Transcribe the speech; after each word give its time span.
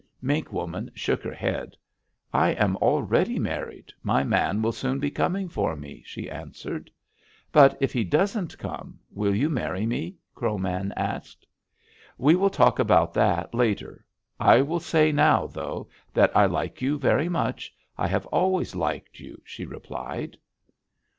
"Mink 0.19 0.51
Woman 0.51 0.89
shook 0.95 1.21
her 1.21 1.31
head: 1.35 1.77
'I 2.33 2.53
am 2.53 2.75
already 2.77 3.37
married. 3.37 3.93
My 4.01 4.23
man 4.23 4.63
will 4.63 4.71
soon 4.71 4.97
be 4.99 5.11
coming 5.11 5.47
for 5.47 5.75
me,' 5.75 6.01
she 6.07 6.27
answered. 6.27 6.89
"'But 7.51 7.77
if 7.79 7.93
he 7.93 8.03
doesn't 8.03 8.57
come, 8.57 8.97
will 9.11 9.35
you 9.35 9.47
marry 9.47 9.85
me?' 9.85 10.15
Crow 10.33 10.57
Man 10.57 10.91
asked. 10.97 11.45
"'We 12.17 12.33
will 12.35 12.49
talk 12.49 12.79
about 12.79 13.13
that 13.13 13.53
later. 13.53 14.03
I 14.39 14.59
will 14.63 14.79
say 14.79 15.11
now, 15.11 15.45
though, 15.45 15.87
that 16.15 16.35
I 16.35 16.47
like 16.47 16.81
you 16.81 16.97
very 16.97 17.29
much. 17.29 17.71
I 17.95 18.07
have 18.07 18.25
always 18.25 18.73
liked 18.75 19.19
you,' 19.19 19.39
she 19.45 19.65
replied. 19.67 20.35